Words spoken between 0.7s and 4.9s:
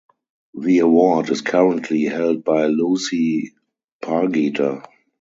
award is currently held by Lucy Pargeter.